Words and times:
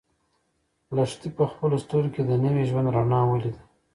لښتې 0.95 1.29
په 1.37 1.43
خپلو 1.51 1.75
سترګو 1.83 2.13
کې 2.13 2.21
د 2.25 2.31
نوي 2.43 2.63
ژوند 2.69 2.87
رڼا 2.95 3.21
ونه 3.25 3.37
لیده. 3.41 3.61